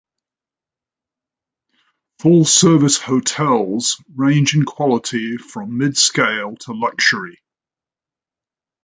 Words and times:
Full-service 2.21 2.97
hotels 2.97 4.01
range 4.15 4.55
in 4.55 4.65
quality 4.65 5.37
from 5.37 5.77
mid-scale 5.77 6.55
to 6.61 6.73
luxury. 6.73 7.37